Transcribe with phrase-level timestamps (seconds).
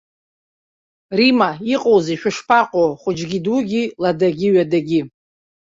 [1.17, 5.01] Римма, иҟоузеи, шәышԥаҟақәоу хәыҷгьы-дугьы, ладагьыҩадагьы?